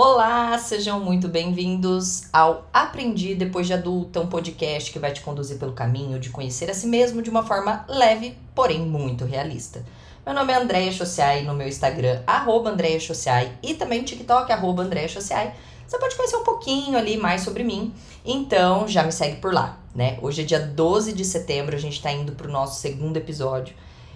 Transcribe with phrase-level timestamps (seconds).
[0.00, 5.58] Olá, sejam muito bem-vindos ao Aprendi Depois de Adulta, um podcast que vai te conduzir
[5.58, 9.84] pelo caminho de conhecer a si mesmo de uma forma leve, porém muito realista.
[10.24, 14.52] Meu nome é Andréia Chociai, no meu Instagram, arroba Andréia Chociai, e também no TikTok,
[14.52, 15.52] arroba Andréia Chociai.
[15.84, 17.92] Você pode conhecer um pouquinho ali mais sobre mim,
[18.24, 20.16] então já me segue por lá, né?
[20.22, 23.74] Hoje é dia 12 de setembro, a gente tá indo pro nosso segundo episódio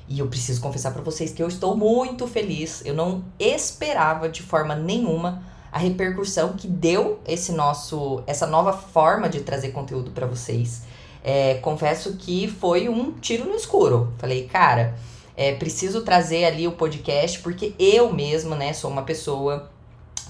[0.09, 2.83] e eu preciso confessar para vocês que eu estou muito feliz.
[2.85, 9.29] Eu não esperava de forma nenhuma a repercussão que deu esse nosso essa nova forma
[9.29, 10.83] de trazer conteúdo para vocês.
[11.25, 14.13] É, confesso que foi um tiro no escuro.
[14.19, 14.95] Falei, cara,
[15.37, 19.71] é, preciso trazer ali o podcast porque eu mesma, né, sou uma pessoa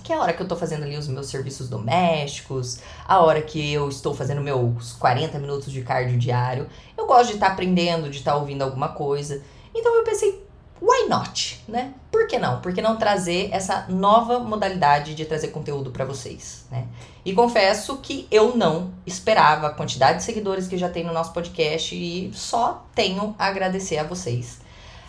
[0.02, 3.72] que a hora que eu tô fazendo ali os meus serviços domésticos, a hora que
[3.72, 6.66] eu estou fazendo meus 40 minutos de cardio diário,
[6.96, 9.42] eu gosto de estar tá aprendendo, de estar tá ouvindo alguma coisa.
[9.74, 10.44] Então eu pensei,
[10.82, 11.94] why not, né?
[12.10, 12.60] Por que não?
[12.60, 16.88] Por que não trazer essa nova modalidade de trazer conteúdo para vocês, né?
[17.24, 21.32] E confesso que eu não esperava a quantidade de seguidores que já tem no nosso
[21.32, 24.60] podcast e só tenho a agradecer a vocês.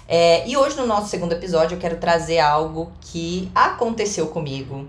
[0.08, 4.88] É, e hoje no nosso segundo episódio eu quero trazer algo que aconteceu comigo,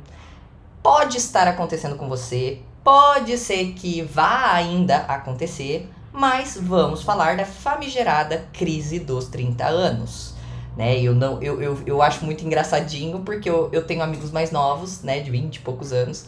[0.82, 7.46] pode estar acontecendo com você, pode ser que vá ainda acontecer, mas vamos falar da
[7.46, 10.33] famigerada crise dos 30 anos.
[10.77, 14.50] Né, eu, não, eu, eu, eu acho muito engraçadinho porque eu, eu tenho amigos mais
[14.50, 16.27] novos, né, de 20 e poucos anos,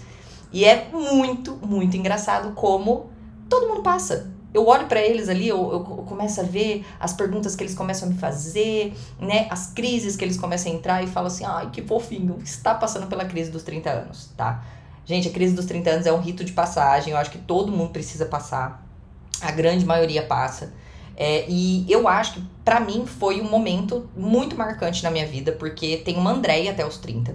[0.53, 3.11] e é muito, muito engraçado como
[3.48, 4.33] todo mundo passa.
[4.55, 8.08] Eu olho para eles ali, eu, eu, começo a ver as perguntas que eles começam
[8.08, 9.47] a me fazer, né?
[9.50, 13.06] As crises que eles começam a entrar e falo assim: ai, que fofinho, está passando
[13.06, 14.64] pela crise dos 30 anos, tá?
[15.05, 17.70] Gente, a crise dos 30 anos é um rito de passagem, eu acho que todo
[17.70, 18.86] mundo precisa passar
[19.41, 20.72] a grande maioria passa.
[21.17, 25.53] É, e eu acho que para mim foi um momento muito marcante na minha vida,
[25.53, 27.34] porque tem uma Andréia até os 30.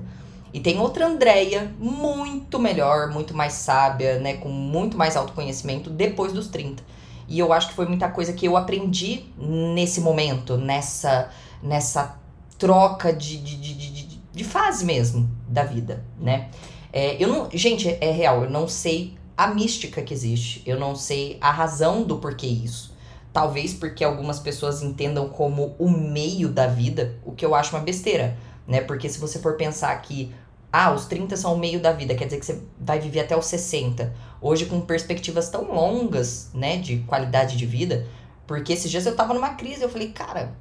[0.54, 6.32] E tem outra Andréia muito melhor, muito mais sábia, né, com muito mais autoconhecimento depois
[6.34, 6.84] dos 30.
[7.28, 11.30] E eu acho que foi muita coisa que eu aprendi nesse momento, nessa
[11.64, 12.20] nessa
[12.58, 16.50] troca de, de, de, de, de fase mesmo da vida, né?
[16.92, 20.62] É, eu não, gente, é real, eu não sei a mística que existe.
[20.66, 22.91] Eu não sei a razão do porquê isso.
[23.34, 27.82] Talvez porque algumas pessoas entendam como o meio da vida, o que eu acho uma
[27.82, 28.38] besteira,
[28.68, 28.82] né?
[28.82, 30.34] Porque se você for pensar que
[30.72, 33.38] ah, os 30 são o meio da vida, quer dizer que você vai viver até
[33.38, 34.14] os 60.
[34.42, 38.08] Hoje com perspectivas tão longas, né, de qualidade de vida,
[38.48, 40.56] porque esses dias eu tava numa crise, eu falei, cara,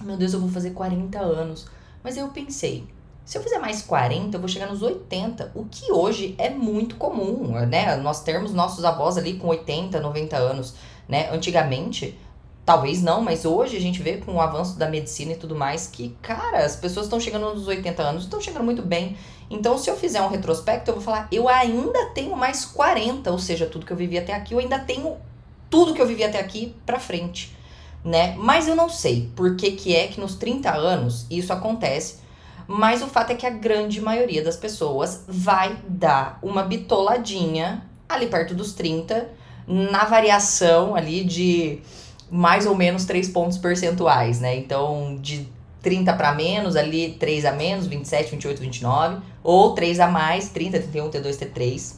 [0.00, 1.66] meu Deus, eu vou fazer 40 anos.
[2.02, 2.86] Mas eu pensei,
[3.24, 6.96] se eu fizer mais 40, eu vou chegar nos 80, o que hoje é muito
[6.96, 7.96] comum, né?
[7.96, 10.74] Nós termos nossos avós ali com 80, 90 anos,
[11.08, 11.28] né?
[11.30, 12.18] Antigamente,
[12.64, 15.86] talvez não, mas hoje a gente vê com o avanço da medicina e tudo mais
[15.86, 19.16] que, cara, as pessoas estão chegando nos 80 anos, estão chegando muito bem.
[19.50, 23.38] Então, se eu fizer um retrospecto, eu vou falar, eu ainda tenho mais 40, ou
[23.38, 25.16] seja, tudo que eu vivi até aqui, eu ainda tenho
[25.68, 27.56] tudo que eu vivi até aqui pra frente,
[28.04, 28.34] né?
[28.38, 32.22] Mas eu não sei por que que é que nos 30 anos isso acontece
[32.66, 38.26] mas o fato é que a grande maioria das pessoas vai dar uma bitoladinha ali
[38.26, 39.28] perto dos 30,
[39.66, 41.80] na variação ali de
[42.30, 44.56] mais ou menos 3 pontos percentuais, né?
[44.56, 45.48] Então, de
[45.82, 50.78] 30 para menos, ali 3 a menos, 27, 28, 29, ou 3 a mais, 30,
[50.78, 51.94] 31, T2, T3.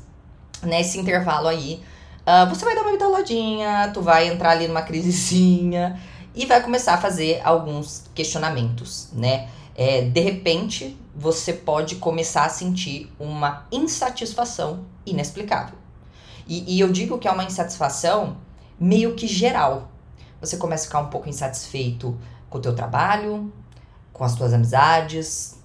[0.64, 1.80] Nesse intervalo aí,
[2.26, 6.00] uh, você vai dar uma bitoladinha, tu vai entrar ali numa crisezinha
[6.34, 9.48] e vai começar a fazer alguns questionamentos, né?
[9.74, 15.76] é, de repente você pode começar a sentir uma insatisfação inexplicável.
[16.46, 18.36] E, e eu digo que é uma insatisfação
[18.78, 19.88] meio que geral.
[20.40, 22.18] Você começa a ficar um pouco insatisfeito
[22.50, 23.52] com o teu trabalho,
[24.12, 25.58] com as tuas amizades,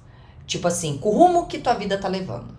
[0.45, 2.57] tipo assim, com o rumo que tua vida tá levando.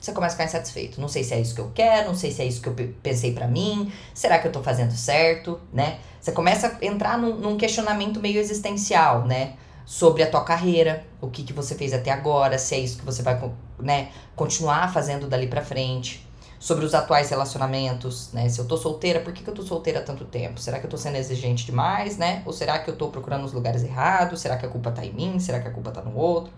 [0.00, 1.00] Você começa a ficar insatisfeito.
[1.00, 2.74] Não sei se é isso que eu quero, não sei se é isso que eu
[3.02, 5.98] pensei para mim, será que eu tô fazendo certo, né?
[6.20, 9.54] Você começa a entrar num, num questionamento meio existencial, né?
[9.90, 13.04] sobre a tua carreira, o que, que você fez até agora, se é isso que
[13.04, 13.36] você vai
[13.80, 16.24] né, continuar fazendo dali para frente,
[16.60, 18.46] sobre os atuais relacionamentos, né?
[18.50, 20.60] Se eu tô solteira, por que, que eu tô solteira há tanto tempo?
[20.60, 22.42] Será que eu tô sendo exigente demais, né?
[22.44, 24.40] Ou será que eu tô procurando os lugares errados?
[24.40, 25.40] Será que a culpa tá em mim?
[25.40, 26.52] Será que a culpa tá no outro?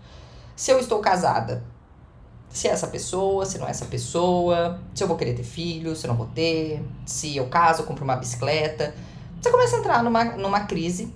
[0.57, 1.63] Se eu estou casada,
[2.49, 5.95] se é essa pessoa, se não é essa pessoa, se eu vou querer ter filho,
[5.95, 8.93] se eu não vou ter, se eu caso, eu compro uma bicicleta.
[9.41, 11.13] Você começa a entrar numa, numa crise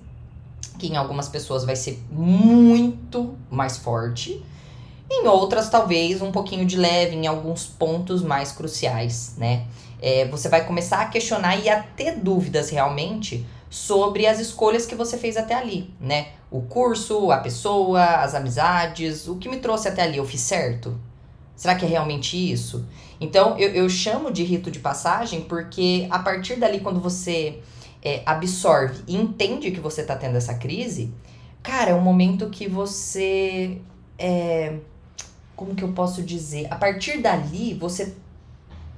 [0.78, 4.42] que em algumas pessoas vai ser muito mais forte,
[5.10, 9.66] em outras talvez um pouquinho de leve, em alguns pontos mais cruciais, né?
[10.00, 14.94] É, você vai começar a questionar e a ter dúvidas realmente sobre as escolhas que
[14.94, 16.28] você fez até ali, né?
[16.50, 20.98] O curso, a pessoa, as amizades, o que me trouxe até ali, eu fiz certo?
[21.56, 22.86] Será que é realmente isso?
[23.20, 27.58] Então, eu, eu chamo de rito de passagem porque a partir dali, quando você
[28.02, 31.12] é, absorve e entende que você está tendo essa crise,
[31.62, 33.78] cara, é um momento que você.
[34.16, 34.76] É,
[35.58, 36.68] como que eu posso dizer?
[36.70, 38.14] A partir dali, você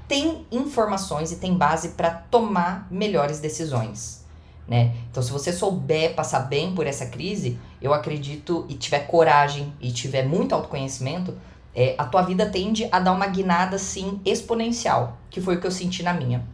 [0.06, 4.26] tem informações e tem base para tomar melhores decisões.
[4.68, 4.94] Né?
[5.10, 9.90] Então, se você souber passar bem por essa crise, eu acredito e tiver coragem e
[9.90, 11.34] tiver muito autoconhecimento,
[11.74, 15.66] é, a tua vida tende a dar uma guinada assim exponencial, que foi o que
[15.66, 16.44] eu senti na minha.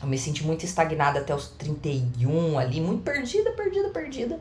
[0.00, 4.40] Eu me senti muito estagnada até os 31 ali, muito perdida, perdida, perdida.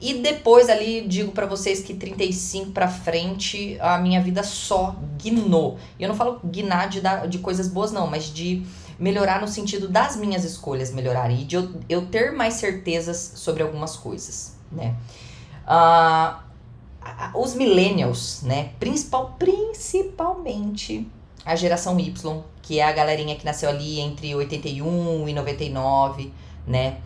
[0.00, 5.78] E depois ali digo para vocês que 35 para frente a minha vida só guinou.
[5.98, 8.64] E eu não falo guinar de, de coisas boas não, mas de
[8.98, 13.62] melhorar no sentido das minhas escolhas melhorarem e de eu, eu ter mais certezas sobre
[13.62, 14.96] algumas coisas, né?
[15.64, 16.48] Uh,
[17.34, 18.70] os millennials, né?
[18.80, 21.08] Principal, principalmente
[21.44, 26.32] a geração Y, que é a galerinha que nasceu ali entre 81 e 99,
[26.66, 26.98] né?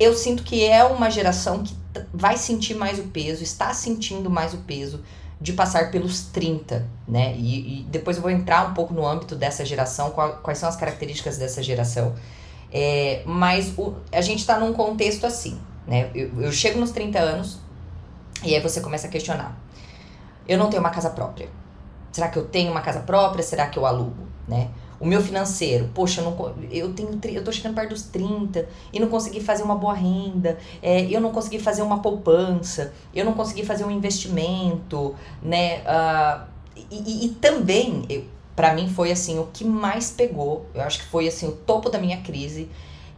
[0.00, 1.76] Eu sinto que é uma geração que
[2.10, 5.04] vai sentir mais o peso, está sentindo mais o peso
[5.38, 7.34] de passar pelos 30, né?
[7.36, 10.68] E, e depois eu vou entrar um pouco no âmbito dessa geração, qual, quais são
[10.70, 12.14] as características dessa geração.
[12.72, 16.10] É, mas o, a gente está num contexto assim, né?
[16.14, 17.58] Eu, eu chego nos 30 anos,
[18.42, 19.54] e aí você começa a questionar.
[20.48, 21.48] Eu não tenho uma casa própria.
[22.10, 23.42] Será que eu tenho uma casa própria?
[23.42, 24.29] Será que eu alugo?
[25.00, 29.00] O meu financeiro, poxa, eu, não, eu, tenho, eu tô chegando perto dos 30 e
[29.00, 33.32] não consegui fazer uma boa renda, é, eu não consegui fazer uma poupança, eu não
[33.32, 35.78] consegui fazer um investimento, né?
[35.78, 36.42] Uh,
[36.90, 41.06] e, e, e também, para mim, foi assim, o que mais pegou, eu acho que
[41.06, 42.68] foi assim, o topo da minha crise,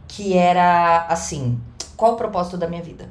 [0.07, 1.59] que era assim,
[1.97, 3.09] qual o propósito da minha vida?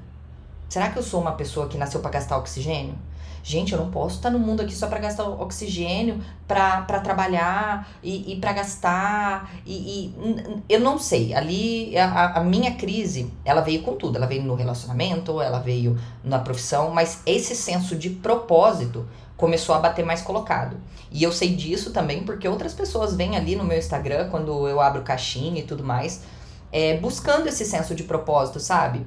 [0.67, 2.95] Será que eu sou uma pessoa que nasceu para gastar oxigênio?
[3.43, 8.33] Gente, eu não posso estar no mundo aqui só para gastar oxigênio, para trabalhar e,
[8.33, 9.53] e para gastar.
[9.67, 11.35] E, e, eu não sei.
[11.35, 14.17] Ali, a, a minha crise, ela veio com tudo.
[14.17, 19.81] Ela veio no relacionamento, ela veio na profissão, mas esse senso de propósito começou a
[19.81, 20.77] bater mais colocado.
[21.11, 24.81] E eu sei disso também porque outras pessoas vêm ali no meu Instagram, quando eu
[24.81, 26.23] abro caixinha e tudo mais,
[26.71, 29.05] é, buscando esse senso de propósito, sabe?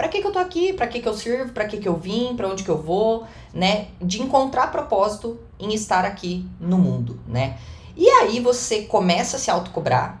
[0.00, 1.94] Para que, que eu tô aqui, para que, que eu sirvo, para que, que eu
[1.94, 3.88] vim, para onde que eu vou, né?
[4.00, 7.58] De encontrar propósito em estar aqui no mundo, né?
[7.94, 10.18] E aí você começa a se autocobrar,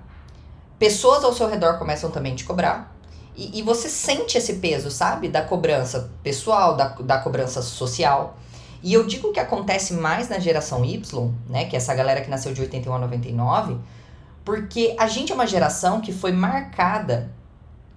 [0.78, 2.94] pessoas ao seu redor começam também a te cobrar,
[3.34, 5.30] e, e você sente esse peso, sabe?
[5.30, 8.36] Da cobrança pessoal, da, da cobrança social.
[8.82, 11.64] E eu digo que acontece mais na geração Y, né?
[11.64, 13.78] Que é essa galera que nasceu de 81 a 99,
[14.44, 17.39] porque a gente é uma geração que foi marcada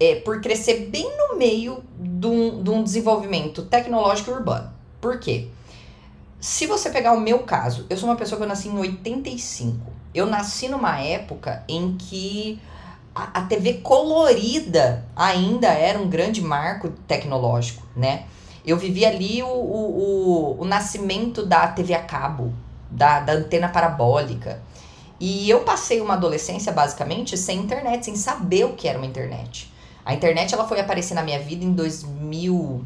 [0.04, 4.70] é, por crescer bem no meio de um, de um desenvolvimento tecnológico urbano.
[5.00, 5.48] Por quê?
[6.38, 9.78] Se você pegar o meu caso, eu sou uma pessoa que eu nasci em 85.
[10.14, 12.60] Eu nasci numa época em que
[13.14, 18.26] a, a TV colorida ainda era um grande marco tecnológico, né?
[18.66, 22.52] Eu vivi ali o, o, o, o nascimento da TV a cabo,
[22.90, 24.62] da, da antena parabólica.
[25.18, 29.72] E eu passei uma adolescência basicamente sem internet, sem saber o que era uma internet.
[30.04, 32.84] A internet ela foi aparecer na minha vida em 2000,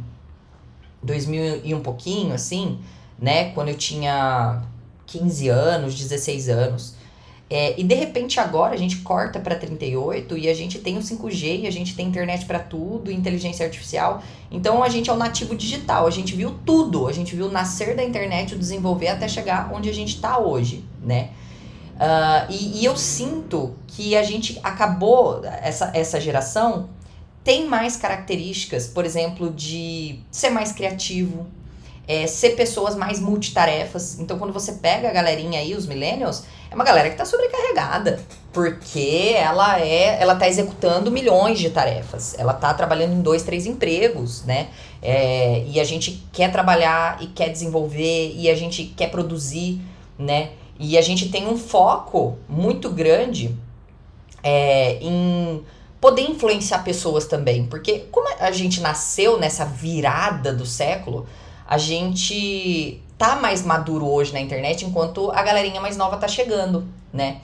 [1.02, 2.78] 2000 e um pouquinho, assim,
[3.18, 3.50] né?
[3.52, 4.62] Quando eu tinha
[5.06, 6.94] 15 anos, 16 anos.
[7.50, 11.00] É, e de repente agora a gente corta para 38 e a gente tem o
[11.00, 14.22] 5G, e a gente tem internet para tudo, inteligência artificial.
[14.50, 17.96] Então a gente é o nativo digital, a gente viu tudo, a gente viu nascer
[17.96, 21.30] da internet, o desenvolver até chegar onde a gente está hoje, né?
[21.96, 26.90] Uh, e, e eu sinto que a gente acabou, essa, essa geração,
[27.48, 31.46] tem mais características, por exemplo, de ser mais criativo,
[32.06, 34.20] é, ser pessoas mais multitarefas.
[34.20, 38.20] Então, quando você pega a galerinha aí, os millennials, é uma galera que está sobrecarregada,
[38.52, 42.38] porque ela é, ela tá executando milhões de tarefas.
[42.38, 44.68] Ela tá trabalhando em dois, três empregos, né?
[45.00, 49.80] É, e a gente quer trabalhar e quer desenvolver e a gente quer produzir,
[50.18, 50.50] né?
[50.78, 53.56] E a gente tem um foco muito grande
[54.42, 55.64] é, em
[56.00, 57.66] poder influenciar pessoas também.
[57.66, 61.26] Porque como a gente nasceu nessa virada do século,
[61.66, 66.86] a gente tá mais maduro hoje na internet, enquanto a galerinha mais nova tá chegando,
[67.12, 67.40] né?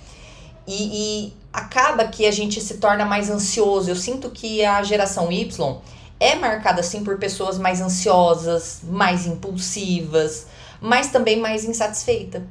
[0.67, 3.91] E, e acaba que a gente se torna mais ansioso.
[3.91, 5.81] Eu sinto que a geração Y
[6.21, 10.47] é marcada assim por pessoas mais ansiosas, mais impulsivas,
[10.81, 12.43] mas também mais insatisfeita.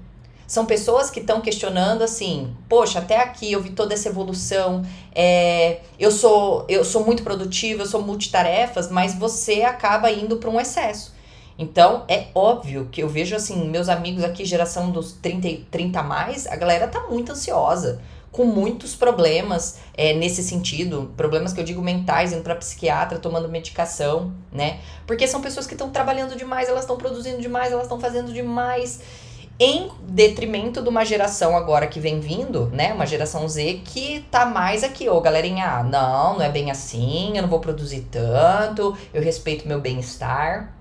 [0.54, 5.80] São pessoas que estão questionando assim, poxa, até aqui eu vi toda essa evolução, é,
[5.98, 10.62] eu sou eu sou muito produtiva, eu sou multitarefas, mas você acaba indo para um
[10.62, 11.12] excesso.
[11.58, 16.04] Então, é óbvio que eu vejo assim, meus amigos aqui, geração dos 30, 30 a
[16.04, 18.00] mais, a galera tá muito ansiosa,
[18.32, 23.50] com muitos problemas é, nesse sentido, problemas que eu digo mentais, indo para psiquiatra, tomando
[23.50, 24.82] medicação, né?
[25.08, 29.02] Porque são pessoas que estão trabalhando demais, elas estão produzindo demais, elas estão fazendo demais
[29.60, 32.94] em detrimento de uma geração agora que vem vindo, né?
[32.94, 37.38] Uma geração Z que tá mais aqui, ô galerinha, ah, não, não é bem assim,
[37.38, 40.74] eu não vou produzir tanto, eu respeito meu bem-estar.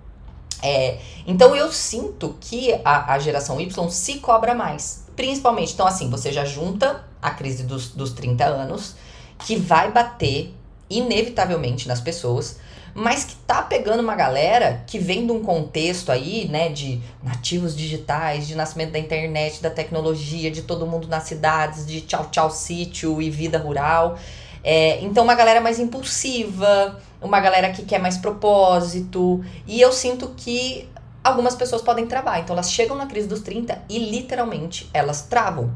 [0.63, 5.05] É, então eu sinto que a, a geração Y se cobra mais.
[5.15, 8.95] Principalmente, então assim, você já junta a crise dos, dos 30 anos,
[9.41, 10.55] que vai bater
[10.89, 12.59] inevitavelmente nas pessoas,
[12.95, 17.77] mas que tá pegando uma galera que vem de um contexto aí, né, de nativos
[17.77, 22.51] digitais, de nascimento da internet, da tecnologia, de todo mundo nas cidades, de tchau tchau
[22.51, 24.19] sítio e vida rural.
[24.65, 29.45] É, então, uma galera mais impulsiva, uma galera que quer mais propósito.
[29.67, 30.89] E eu sinto que
[31.23, 32.41] algumas pessoas podem travar.
[32.41, 35.73] Então elas chegam na crise dos 30 e literalmente elas travam.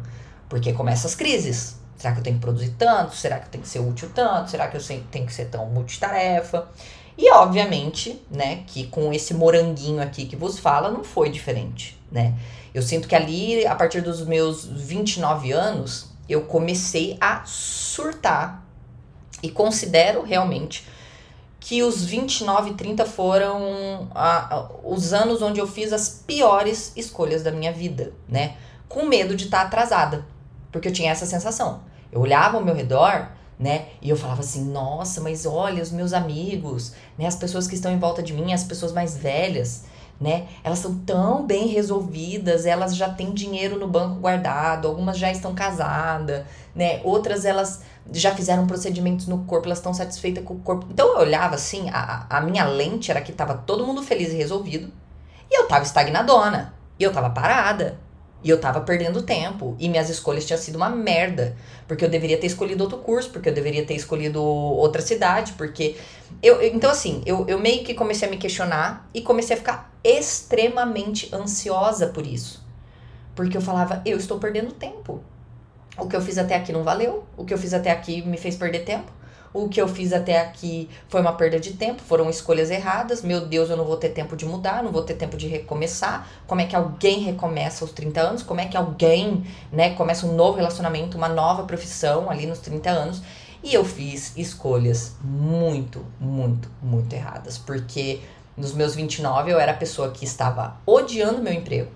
[0.49, 1.77] Porque começam as crises.
[1.97, 3.15] Será que eu tenho que produzir tanto?
[3.15, 4.51] Será que eu tenho que ser útil tanto?
[4.51, 6.69] Será que eu tenho que ser tão multitarefa?
[7.19, 12.35] E obviamente, né, que com esse moranguinho aqui que vos fala, não foi diferente, né?
[12.75, 18.63] Eu sinto que ali, a partir dos meus 29 anos, eu comecei a surtar
[19.43, 20.87] e considero realmente
[21.59, 26.93] que os 29 e 30 foram a, a, os anos onde eu fiz as piores
[26.95, 28.57] escolhas da minha vida, né?
[28.89, 30.27] Com medo de estar tá atrasada,
[30.71, 31.81] porque eu tinha essa sensação.
[32.13, 33.87] Eu olhava ao meu redor, né?
[34.03, 37.27] E eu falava assim: nossa, mas olha, os meus amigos, né?
[37.27, 39.85] As pessoas que estão em volta de mim, as pessoas mais velhas,
[40.21, 40.47] né?
[40.63, 45.55] Elas são tão bem resolvidas, elas já têm dinheiro no banco guardado, algumas já estão
[45.55, 46.45] casadas,
[46.75, 47.01] né?
[47.05, 47.83] Outras elas
[48.13, 50.87] já fizeram procedimentos no corpo, elas estão satisfeitas com o corpo.
[50.91, 54.37] Então eu olhava assim, a, a minha lente era que tava todo mundo feliz e
[54.37, 54.93] resolvido,
[55.51, 57.99] e eu tava estagnadona, e eu tava parada,
[58.47, 61.57] e eu tava perdendo tempo, e minhas escolhas tinham sido uma merda,
[61.89, 65.97] porque eu deveria ter escolhido outro curso, porque eu deveria ter escolhido outra cidade, porque
[66.41, 69.93] eu, então assim, eu, eu meio que comecei a me questionar e comecei a ficar
[70.05, 72.65] extremamente ansiosa por isso.
[73.35, 75.21] Porque eu falava, eu estou perdendo tempo.
[75.99, 78.37] O que eu fiz até aqui não valeu, o que eu fiz até aqui me
[78.37, 79.11] fez perder tempo,
[79.57, 83.47] o que eu fiz até aqui foi uma perda de tempo, foram escolhas erradas, meu
[83.47, 86.29] Deus, eu não vou ter tempo de mudar, não vou ter tempo de recomeçar.
[86.47, 88.43] Como é que alguém recomeça aos 30 anos?
[88.43, 92.91] Como é que alguém, né, começa um novo relacionamento, uma nova profissão ali nos 30
[92.91, 93.23] anos?
[93.63, 98.21] E eu fiz escolhas muito, muito, muito erradas, porque
[98.57, 101.91] nos meus 29 eu era a pessoa que estava odiando meu emprego.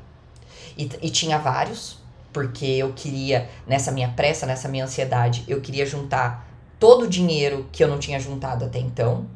[0.78, 1.98] E, e tinha vários,
[2.32, 6.49] porque eu queria, nessa minha pressa, nessa minha ansiedade, eu queria juntar
[6.80, 9.26] todo o dinheiro que eu não tinha juntado até então.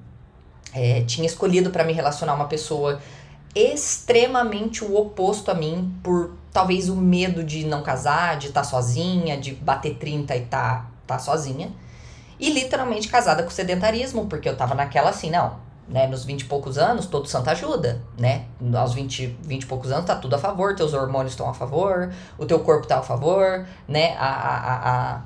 [0.72, 2.98] É, tinha escolhido para me relacionar uma pessoa
[3.54, 8.66] extremamente o oposto a mim, por talvez o medo de não casar, de estar tá
[8.66, 11.70] sozinha, de bater 30 e tá, tá sozinha.
[12.40, 15.56] E literalmente casada com sedentarismo, porque eu tava naquela assim, não,
[15.88, 18.46] né, nos 20 e poucos anos, todo santo ajuda, né?
[18.76, 22.12] Aos 20, 20 e poucos anos tá tudo a favor, teus hormônios estão a favor,
[22.36, 24.16] o teu corpo tá a favor, né?
[24.18, 25.22] A, a, a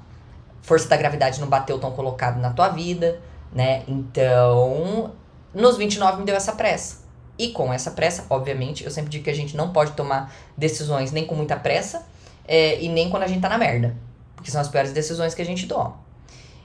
[0.63, 3.21] força da gravidade não bateu tão colocado na tua vida,
[3.53, 3.83] né?
[3.89, 5.13] Então,
[5.55, 7.07] nos 29 me deu essa pressa.
[7.39, 11.13] E com essa pressa, obviamente, eu sempre digo que a gente não pode tomar decisões
[11.13, 12.05] nem com muita pressa
[12.47, 13.97] é, e nem quando a gente tá na merda.
[14.35, 15.97] Porque são as piores decisões que a gente toma.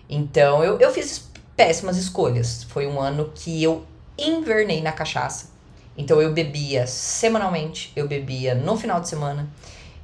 [0.09, 2.63] Então, eu, eu fiz péssimas escolhas.
[2.63, 3.85] Foi um ano que eu
[4.17, 5.53] invernei na cachaça.
[5.97, 9.47] Então eu bebia semanalmente, eu bebia no final de semana.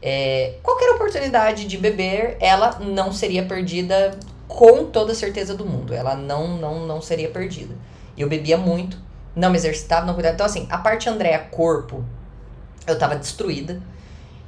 [0.01, 5.93] É, qualquer oportunidade de beber, ela não seria perdida com toda certeza do mundo.
[5.93, 7.75] Ela não, não, não seria perdida.
[8.17, 8.97] Eu bebia muito,
[9.35, 10.35] não me exercitava, não cuidava.
[10.35, 12.03] Então, assim, a parte Andréa corpo,
[12.87, 13.81] eu tava destruída.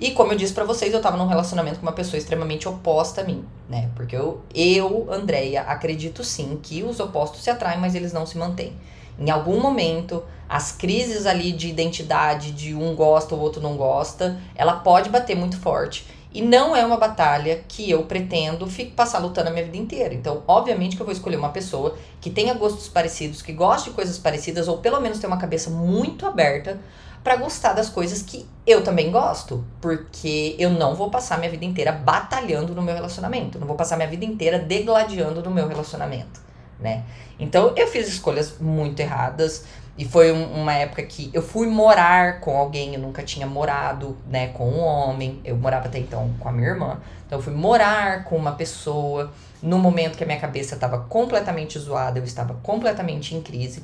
[0.02, 3.22] E como eu disse para vocês, eu tava num relacionamento com uma pessoa extremamente oposta
[3.22, 3.92] a mim, né?
[3.96, 8.36] Porque eu, eu, Andréia, acredito sim que os opostos se atraem, mas eles não se
[8.36, 8.74] mantêm.
[9.20, 14.42] Em algum momento, as crises ali de identidade, de um gosta, o outro não gosta,
[14.56, 16.08] ela pode bater muito forte.
[16.34, 20.16] E não é uma batalha que eu pretendo fico, passar lutando a minha vida inteira.
[20.16, 23.96] Então, obviamente que eu vou escolher uma pessoa que tenha gostos parecidos, que goste de
[23.96, 26.80] coisas parecidas, ou pelo menos tenha uma cabeça muito aberta
[27.24, 31.66] para gostar das coisas que eu também gosto, porque eu não vou passar minha vida
[31.66, 36.42] inteira batalhando no meu relacionamento, não vou passar minha vida inteira degladiando no meu relacionamento,
[36.80, 37.04] né?
[37.40, 39.66] Então eu fiz escolhas muito erradas
[39.98, 44.18] e foi um, uma época que eu fui morar com alguém, eu nunca tinha morado,
[44.28, 47.54] né, com um homem, eu morava até então com a minha irmã, então eu fui
[47.54, 52.56] morar com uma pessoa no momento que a minha cabeça estava completamente zoada, eu estava
[52.64, 53.84] completamente em crise.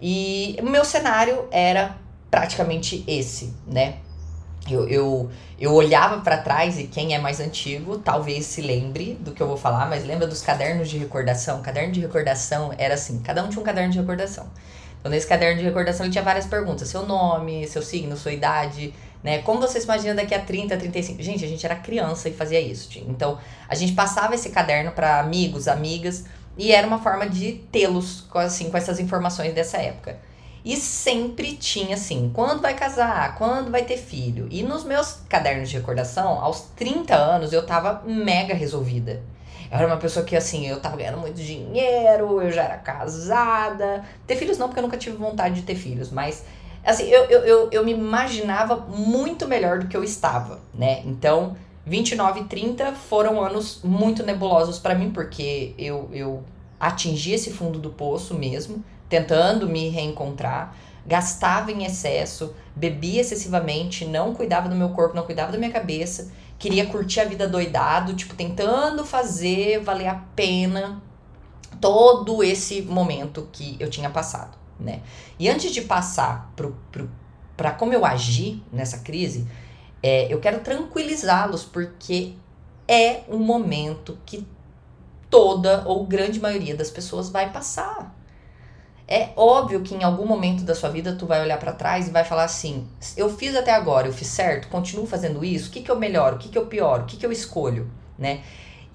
[0.00, 1.96] E o meu cenário era
[2.30, 3.96] praticamente esse, né?
[4.68, 9.32] Eu, eu, eu olhava para trás e quem é mais antigo talvez se lembre do
[9.32, 11.62] que eu vou falar, mas lembra dos cadernos de recordação?
[11.62, 14.48] Caderno de recordação era assim: cada um tinha um caderno de recordação.
[15.00, 18.94] Então, nesse caderno de recordação, ele tinha várias perguntas: seu nome, seu signo, sua idade,
[19.24, 19.38] né?
[19.38, 21.22] Como você se imagina daqui a 30, 35?
[21.22, 22.90] Gente, a gente era criança e fazia isso.
[23.08, 28.26] Então, a gente passava esse caderno para amigos, amigas, e era uma forma de tê-los
[28.34, 30.18] assim, com essas informações dessa época.
[30.64, 34.46] E sempre tinha assim, quando vai casar, quando vai ter filho.
[34.50, 39.22] E nos meus cadernos de recordação, aos 30 anos, eu tava mega resolvida.
[39.70, 44.04] Eu era uma pessoa que, assim, eu tava ganhando muito dinheiro, eu já era casada.
[44.26, 46.44] Ter filhos não, porque eu nunca tive vontade de ter filhos, mas,
[46.84, 51.02] assim, eu, eu, eu, eu me imaginava muito melhor do que eu estava, né?
[51.06, 56.42] Então, 29 e 30 foram anos muito nebulosos para mim, porque eu, eu
[56.78, 60.74] atingi esse fundo do poço mesmo, tentando me reencontrar,
[61.04, 66.30] gastava em excesso, bebia excessivamente, não cuidava do meu corpo, não cuidava da minha cabeça,
[66.58, 71.02] queria curtir a vida doidado, tipo, tentando fazer valer a pena
[71.80, 75.00] todo esse momento que eu tinha passado, né?
[75.38, 77.10] E antes de passar pro, pro,
[77.56, 79.48] pra como eu agi nessa crise,
[80.02, 82.34] é, eu quero tranquilizá-los, porque
[82.86, 84.46] é um momento que
[85.28, 88.14] toda ou grande maioria das pessoas vai passar.
[89.12, 92.12] É óbvio que em algum momento da sua vida tu vai olhar para trás e
[92.12, 92.86] vai falar assim:
[93.16, 96.36] eu fiz até agora, eu fiz certo, continuo fazendo isso, o que, que eu melhoro,
[96.36, 98.42] o que, que eu pioro, o que, que eu escolho, né?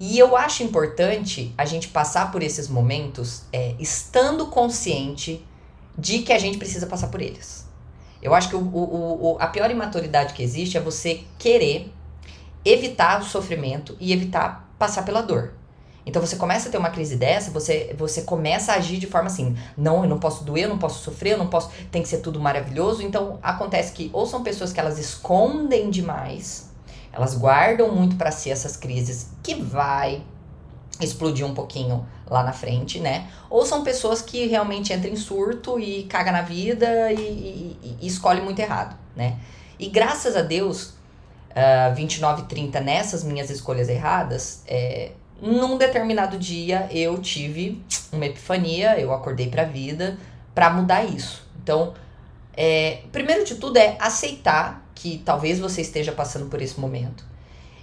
[0.00, 5.44] E eu acho importante a gente passar por esses momentos é, estando consciente
[5.96, 7.66] de que a gente precisa passar por eles.
[8.22, 11.92] Eu acho que o, o, o, a pior imaturidade que existe é você querer
[12.64, 15.54] evitar o sofrimento e evitar passar pela dor.
[16.06, 19.26] Então você começa a ter uma crise dessa, você, você começa a agir de forma
[19.26, 21.68] assim: não, eu não posso doer, eu não posso sofrer, eu não posso.
[21.90, 23.02] Tem que ser tudo maravilhoso.
[23.02, 26.70] Então acontece que ou são pessoas que elas escondem demais,
[27.12, 30.22] elas guardam muito para si essas crises que vai
[31.00, 33.28] explodir um pouquinho lá na frente, né?
[33.50, 37.20] Ou são pessoas que realmente entram em surto e caga na vida e,
[37.82, 39.38] e, e escolhe muito errado, né?
[39.78, 40.94] E graças a Deus,
[41.50, 48.26] uh, 29 e 30 nessas minhas escolhas erradas, é, num determinado dia eu tive uma
[48.26, 50.18] epifania, eu acordei para a vida
[50.54, 51.46] para mudar isso.
[51.62, 51.94] Então,
[52.56, 57.24] é, primeiro de tudo é aceitar que talvez você esteja passando por esse momento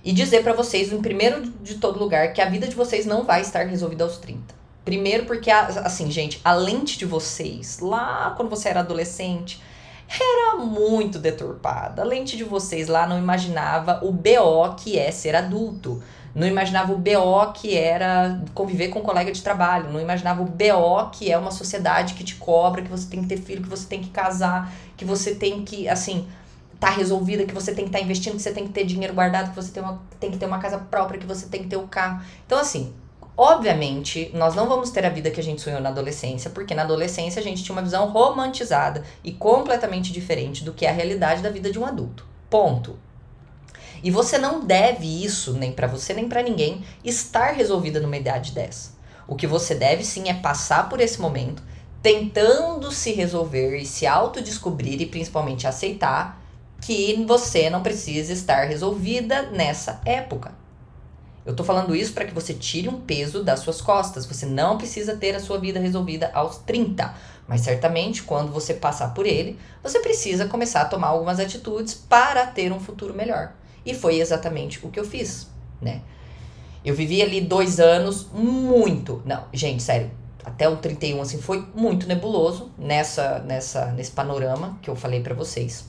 [0.03, 3.23] e dizer para vocês, em primeiro de todo lugar, que a vida de vocês não
[3.23, 4.63] vai estar resolvida aos 30.
[4.83, 9.61] Primeiro porque, assim, gente, a lente de vocês, lá quando você era adolescente,
[10.09, 12.01] era muito deturpada.
[12.01, 16.03] A lente de vocês lá não imaginava o BO que é ser adulto
[16.35, 20.45] não imaginava o BO que era conviver com um colega de trabalho, não imaginava o
[20.45, 23.69] BO que é uma sociedade que te cobra, que você tem que ter filho, que
[23.69, 26.27] você tem que casar, que você tem que, assim,
[26.79, 29.13] tá resolvida, que você tem que estar tá investindo, que você tem que ter dinheiro
[29.13, 31.69] guardado, que você tem, uma, tem que ter uma casa própria, que você tem que
[31.69, 32.21] ter o um carro.
[32.45, 32.93] Então, assim,
[33.35, 36.83] Obviamente, nós não vamos ter a vida que a gente sonhou na adolescência, porque na
[36.83, 41.41] adolescência a gente tinha uma visão romantizada e completamente diferente do que é a realidade
[41.41, 42.27] da vida de um adulto.
[42.47, 42.95] Ponto.
[44.03, 48.51] E você não deve isso, nem para você nem para ninguém, estar resolvida numa idade
[48.51, 48.91] dessa.
[49.25, 51.63] O que você deve sim é passar por esse momento,
[52.01, 56.43] tentando se resolver e se autodescobrir e principalmente aceitar
[56.81, 60.53] que você não precisa estar resolvida nessa época.
[61.45, 64.25] Eu tô falando isso para que você tire um peso das suas costas.
[64.25, 67.13] Você não precisa ter a sua vida resolvida aos 30.
[67.47, 72.45] Mas certamente, quando você passar por ele, você precisa começar a tomar algumas atitudes para
[72.45, 73.53] ter um futuro melhor.
[73.85, 75.49] E foi exatamente o que eu fiz,
[75.81, 76.01] né?
[76.83, 79.21] Eu vivi ali dois anos muito.
[79.25, 80.11] Não, gente, sério.
[80.43, 85.33] Até o 31, assim, foi muito nebuloso nessa, nessa, nesse panorama que eu falei para
[85.33, 85.85] vocês.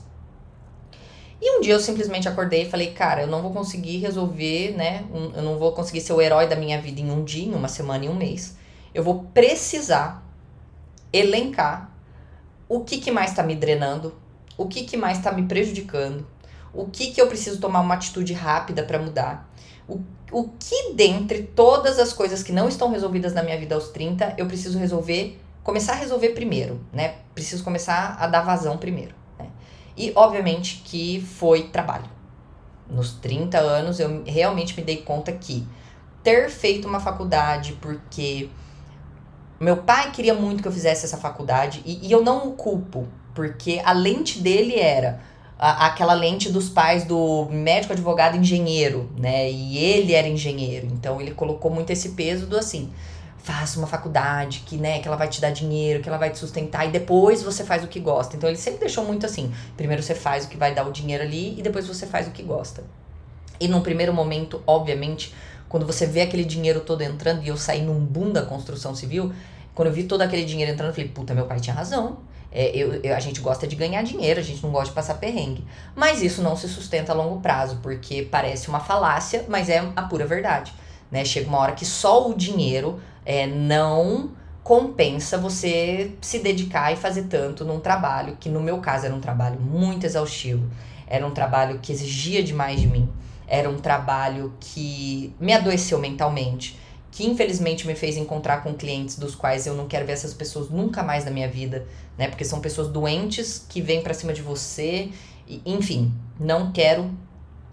[1.41, 5.03] E um dia eu simplesmente acordei e falei, cara, eu não vou conseguir resolver, né?
[5.35, 7.67] eu não vou conseguir ser o herói da minha vida em um dia, em uma
[7.67, 8.57] semana, em um mês.
[8.93, 10.23] Eu vou precisar
[11.11, 11.91] elencar
[12.67, 14.15] o que, que mais tá me drenando,
[14.57, 16.25] o que, que mais tá me prejudicando,
[16.75, 19.49] o que, que eu preciso tomar uma atitude rápida para mudar.
[19.87, 23.89] O, o que dentre todas as coisas que não estão resolvidas na minha vida aos
[23.89, 27.15] 30, eu preciso resolver, começar a resolver primeiro, né?
[27.33, 29.15] Preciso começar a dar vazão primeiro.
[29.39, 29.47] Né?
[29.95, 32.09] E obviamente que foi trabalho.
[32.89, 35.67] Nos 30 anos eu realmente me dei conta que
[36.23, 38.49] ter feito uma faculdade porque
[39.59, 43.07] meu pai queria muito que eu fizesse essa faculdade e, e eu não o culpo,
[43.33, 45.21] porque a lente dele era
[45.57, 49.49] aquela lente dos pais do médico, advogado, engenheiro, né?
[49.49, 52.91] E ele era engenheiro, então ele colocou muito esse peso do assim.
[53.45, 56.39] faça uma faculdade, que, né, que ela vai te dar dinheiro, que ela vai te
[56.39, 58.35] sustentar e depois você faz o que gosta.
[58.35, 61.23] Então ele sempre deixou muito assim: primeiro você faz o que vai dar o dinheiro
[61.23, 62.83] ali e depois você faz o que gosta.
[63.59, 65.33] E num primeiro momento, obviamente,
[65.69, 69.31] quando você vê aquele dinheiro todo entrando, e eu saí num boom da construção civil,
[69.75, 72.17] quando eu vi todo aquele dinheiro entrando, eu falei, puta, meu pai tinha razão.
[72.57, 75.15] É, eu, eu, a gente gosta de ganhar dinheiro, a gente não gosta de passar
[75.15, 75.65] perrengue.
[75.93, 80.03] Mas isso não se sustenta a longo prazo, porque parece uma falácia, mas é a
[80.03, 80.73] pura verdade.
[81.11, 81.25] Né?
[81.25, 84.31] Chega uma hora que só o dinheiro é, não
[84.63, 89.19] compensa você se dedicar e fazer tanto num trabalho, que no meu caso era um
[89.19, 90.65] trabalho muito exaustivo,
[91.05, 93.07] era um trabalho que exigia demais de mim,
[93.47, 96.79] era um trabalho que me adoeceu mentalmente
[97.15, 100.69] que infelizmente me fez encontrar com clientes dos quais eu não quero ver essas pessoas
[100.69, 102.27] nunca mais na minha vida, né?
[102.27, 105.09] Porque são pessoas doentes que vêm para cima de você,
[105.47, 107.09] e, enfim, não quero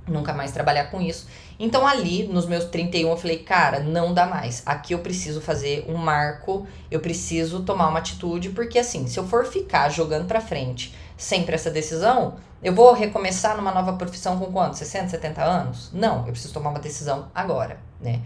[0.06, 1.26] nunca mais trabalhar com isso.
[1.58, 4.62] Então ali, nos meus 31, eu falei, cara, não dá mais.
[4.64, 9.26] Aqui eu preciso fazer um marco, eu preciso tomar uma atitude, porque assim, se eu
[9.26, 14.52] for ficar jogando para frente sempre essa decisão, eu vou recomeçar numa nova profissão com
[14.52, 14.76] quanto?
[14.76, 15.90] 60, 70 anos?
[15.92, 18.20] Não, eu preciso tomar uma decisão agora, né?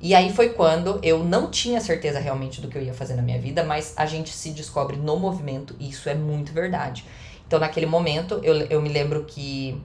[0.00, 3.22] E aí foi quando eu não tinha certeza realmente do que eu ia fazer na
[3.22, 7.04] minha vida, mas a gente se descobre no movimento e isso é muito verdade.
[7.46, 9.80] Então, naquele momento, eu, eu me lembro que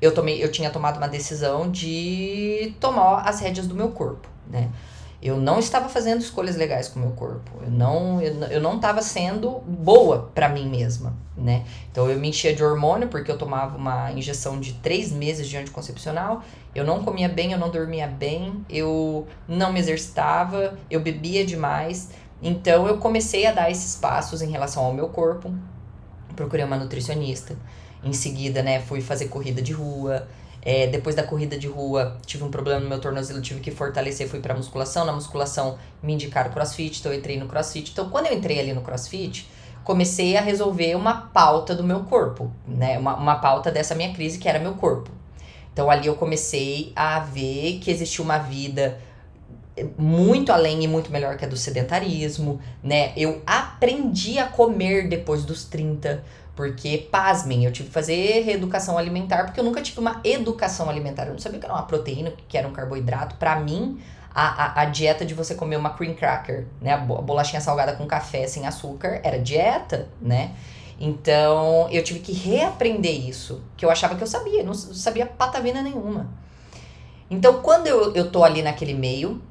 [0.00, 4.70] eu, tomei, eu tinha tomado uma decisão de tomar as rédeas do meu corpo, né?
[5.22, 7.50] Eu não estava fazendo escolhas legais com o meu corpo.
[7.62, 11.64] Eu não eu, eu não estava sendo boa para mim mesma, né?
[11.90, 15.56] Então eu me enchia de hormônio porque eu tomava uma injeção de três meses de
[15.56, 16.42] anticoncepcional.
[16.74, 22.10] Eu não comia bem, eu não dormia bem, eu não me exercitava, eu bebia demais.
[22.42, 25.52] Então eu comecei a dar esses passos em relação ao meu corpo.
[26.34, 27.56] Procurei uma nutricionista.
[28.04, 30.28] Em seguida, né, fui fazer corrida de rua.
[30.68, 34.28] É, depois da corrida de rua, tive um problema no meu tornozelo, tive que fortalecer,
[34.28, 35.04] fui pra musculação.
[35.04, 37.92] Na musculação, me indicaram crossfit, então eu entrei no crossfit.
[37.92, 39.48] Então, quando eu entrei ali no crossfit,
[39.84, 42.98] comecei a resolver uma pauta do meu corpo, né?
[42.98, 45.08] Uma, uma pauta dessa minha crise, que era meu corpo.
[45.72, 48.98] Então, ali eu comecei a ver que existia uma vida
[49.96, 53.12] muito além e muito melhor que a do sedentarismo, né?
[53.16, 56.24] Eu aprendi a comer depois dos 30,
[56.56, 61.26] porque, pasmem, eu tive que fazer reeducação alimentar, porque eu nunca tive uma educação alimentar.
[61.26, 63.36] Eu não sabia que era uma proteína, que era um carboidrato.
[63.36, 64.00] Para mim,
[64.34, 66.94] a, a, a, dieta de você comer uma cream cracker, né?
[66.94, 70.52] A bolachinha salgada com café sem açúcar, era dieta, né?
[70.98, 75.82] Então, eu tive que reaprender isso, que eu achava que eu sabia, não sabia patavina
[75.82, 76.30] nenhuma.
[77.30, 79.42] Então, quando eu, eu tô ali naquele meio,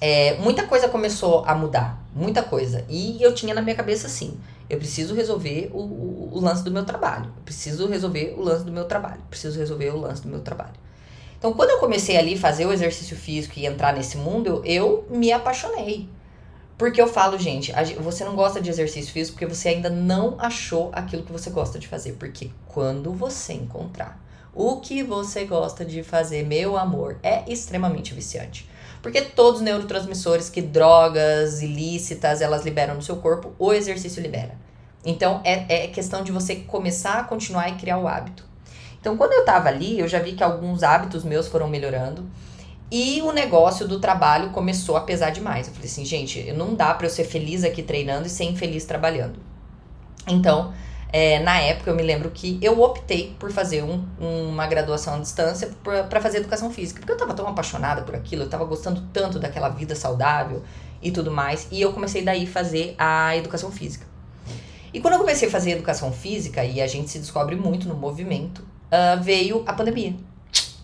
[0.00, 2.84] é, muita coisa começou a mudar, muita coisa.
[2.88, 6.70] E eu tinha na minha cabeça assim: eu preciso resolver o, o, o, lance do
[6.70, 10.28] meu trabalho, eu preciso resolver o lance do meu trabalho, preciso resolver o lance do
[10.28, 10.74] meu trabalho.
[11.38, 15.06] Então, quando eu comecei ali fazer o exercício físico e entrar nesse mundo, eu, eu
[15.10, 16.08] me apaixonei.
[16.76, 20.90] Porque eu falo, gente, você não gosta de exercício físico porque você ainda não achou
[20.94, 22.12] aquilo que você gosta de fazer.
[22.12, 24.18] Porque quando você encontrar
[24.54, 28.68] o que você gosta de fazer, meu amor, é extremamente viciante.
[29.02, 34.54] Porque todos os neurotransmissores que drogas ilícitas elas liberam no seu corpo, o exercício libera.
[35.04, 38.44] Então é, é questão de você começar a continuar e criar o hábito.
[39.00, 42.28] Então quando eu tava ali, eu já vi que alguns hábitos meus foram melhorando.
[42.92, 45.68] E o negócio do trabalho começou a pesar demais.
[45.68, 48.84] Eu falei assim, gente, não dá para eu ser feliz aqui treinando e ser infeliz
[48.84, 49.38] trabalhando.
[50.26, 50.72] Então,
[51.12, 55.18] é, na época, eu me lembro que eu optei por fazer um, uma graduação à
[55.18, 59.02] distância para fazer educação física, porque eu estava tão apaixonada por aquilo, eu estava gostando
[59.12, 60.62] tanto daquela vida saudável
[61.02, 64.06] e tudo mais, e eu comecei daí fazer a educação física.
[64.92, 67.94] E quando eu comecei a fazer educação física, e a gente se descobre muito no
[67.94, 70.14] movimento, uh, veio a pandemia.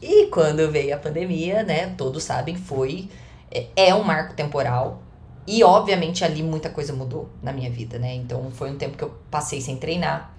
[0.01, 3.09] E quando veio a pandemia, né, todos sabem, foi
[3.51, 5.03] é, é um marco temporal
[5.47, 8.15] e obviamente ali muita coisa mudou na minha vida, né?
[8.15, 10.35] Então foi um tempo que eu passei sem treinar.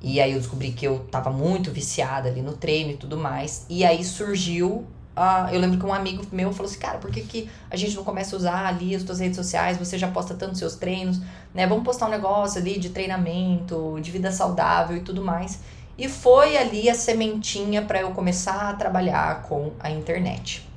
[0.00, 3.66] E aí eu descobri que eu tava muito viciada ali no treino e tudo mais.
[3.68, 4.86] E aí surgiu.
[5.16, 7.96] Uh, eu lembro que um amigo meu falou assim, cara, por que, que a gente
[7.96, 9.76] não começa a usar ali as tuas redes sociais?
[9.76, 11.20] Você já posta tanto seus treinos,
[11.52, 11.66] né?
[11.66, 15.60] Vamos postar um negócio ali de treinamento, de vida saudável e tudo mais.
[15.98, 20.67] E foi ali a sementinha para eu começar a trabalhar com a internet.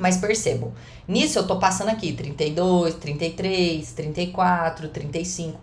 [0.00, 0.72] Mas percebam,
[1.06, 5.60] nisso eu tô passando aqui 32, 33, 34, 35.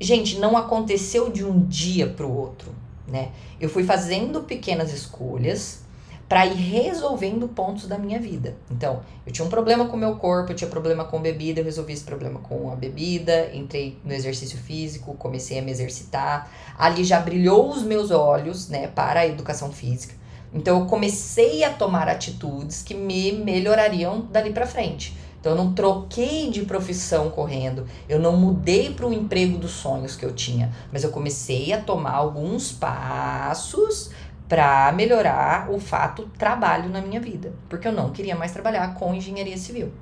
[0.00, 2.74] Gente, não aconteceu de um dia pro outro,
[3.06, 3.30] né?
[3.60, 5.82] Eu fui fazendo pequenas escolhas
[6.28, 8.56] para ir resolvendo pontos da minha vida.
[8.70, 11.64] Então, eu tinha um problema com o meu corpo, eu tinha problema com bebida, eu
[11.64, 16.50] resolvi esse problema com a bebida, entrei no exercício físico, comecei a me exercitar.
[16.76, 20.17] Ali já brilhou os meus olhos, né, para a educação física.
[20.52, 25.16] Então eu comecei a tomar atitudes que me melhorariam dali para frente.
[25.40, 30.16] Então eu não troquei de profissão correndo, eu não mudei para o emprego dos sonhos
[30.16, 34.10] que eu tinha, mas eu comecei a tomar alguns passos
[34.48, 39.14] para melhorar o fato trabalho na minha vida, porque eu não queria mais trabalhar com
[39.14, 39.92] engenharia civil.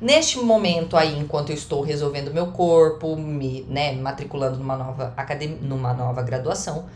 [0.00, 5.58] Neste momento aí, enquanto eu estou resolvendo meu corpo, me né, matriculando numa nova academia,
[5.60, 6.86] numa nova graduação,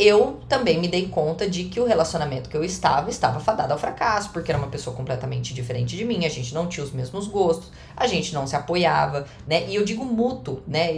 [0.00, 3.78] eu também me dei conta de que o relacionamento que eu estava estava fadado ao
[3.78, 7.28] fracasso, porque era uma pessoa completamente diferente de mim, a gente não tinha os mesmos
[7.28, 9.68] gostos, a gente não se apoiava, né?
[9.68, 10.88] E eu digo mútuo, né?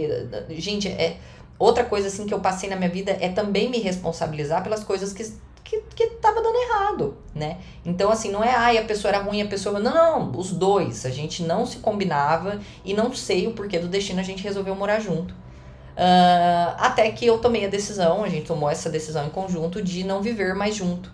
[0.51, 1.17] Gente, é
[1.59, 5.11] outra coisa assim que eu passei na minha vida é também me responsabilizar pelas coisas
[5.11, 5.23] que
[5.63, 7.57] que, que tava dando errado, né?
[7.85, 9.79] Então, assim, não é, ai, a pessoa era ruim, a pessoa.
[9.79, 11.05] Não, não, os dois.
[11.05, 14.75] A gente não se combinava e não sei o porquê do destino a gente resolveu
[14.75, 15.33] morar junto.
[15.93, 20.03] Uh, até que eu tomei a decisão, a gente tomou essa decisão em conjunto de
[20.03, 21.11] não viver mais junto.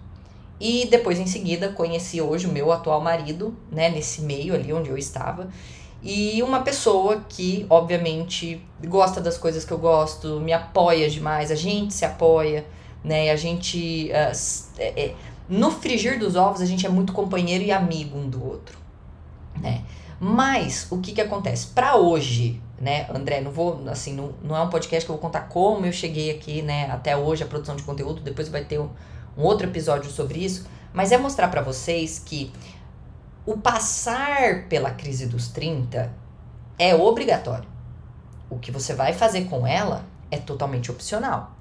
[0.59, 4.89] E depois, em seguida, conheci hoje o meu atual marido, né, nesse meio ali onde
[4.89, 5.49] eu estava.
[6.01, 11.55] E uma pessoa que, obviamente, gosta das coisas que eu gosto, me apoia demais, a
[11.55, 12.65] gente se apoia,
[13.03, 13.31] né?
[13.31, 14.09] A gente.
[14.09, 15.13] Uh, é,
[15.49, 18.77] no frigir dos ovos, a gente é muito companheiro e amigo um do outro,
[19.59, 19.83] né?
[20.19, 21.67] Mas o que que acontece?
[21.67, 25.21] Para hoje, né, André, não vou, assim, não, não é um podcast que eu vou
[25.21, 28.79] contar como eu cheguei aqui, né, até hoje, a produção de conteúdo, depois vai ter
[28.79, 28.89] um,
[29.37, 32.51] um outro episódio sobre isso, mas é mostrar para vocês que
[33.45, 36.13] o passar pela crise dos 30
[36.77, 37.67] é obrigatório.
[38.49, 41.55] O que você vai fazer com ela é totalmente opcional.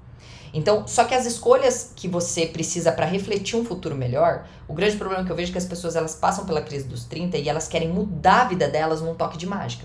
[0.53, 4.97] Então, só que as escolhas que você precisa para refletir um futuro melhor, o grande
[4.97, 7.49] problema que eu vejo é que as pessoas elas passam pela crise dos 30 e
[7.49, 9.85] elas querem mudar a vida delas num toque de mágica.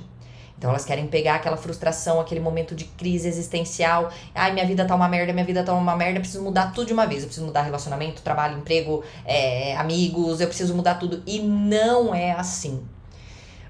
[0.64, 4.10] Então elas querem pegar aquela frustração, aquele momento de crise existencial.
[4.34, 6.88] Ai, minha vida tá uma merda, minha vida tá uma merda, eu preciso mudar tudo
[6.88, 7.20] de uma vez.
[7.20, 11.22] Eu preciso mudar relacionamento, trabalho, emprego, é, amigos, eu preciso mudar tudo.
[11.28, 12.82] E não é assim.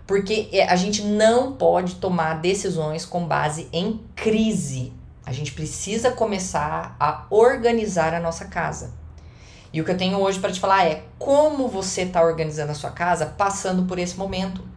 [0.05, 4.93] Porque é, a gente não pode tomar decisões com base em crise.
[5.25, 8.93] A gente precisa começar a organizar a nossa casa.
[9.73, 12.75] E o que eu tenho hoje para te falar é como você está organizando a
[12.75, 14.72] sua casa passando por esse momento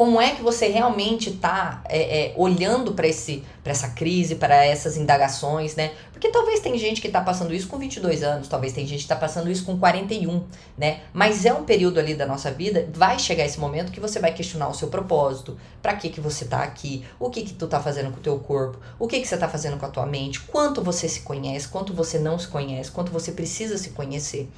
[0.00, 5.76] como é que você realmente está é, é, olhando para essa crise, para essas indagações,
[5.76, 5.92] né?
[6.10, 9.04] Porque talvez tem gente que está passando isso com 22 anos, talvez tem gente que
[9.04, 10.42] está passando isso com 41,
[10.78, 11.00] né?
[11.12, 14.32] Mas é um período ali da nossa vida, vai chegar esse momento que você vai
[14.32, 17.78] questionar o seu propósito, para que que você está aqui, o que que tu tá
[17.78, 20.40] fazendo com o teu corpo, o que que você está fazendo com a tua mente,
[20.40, 24.48] quanto você se conhece, quanto você não se conhece, quanto você precisa se conhecer.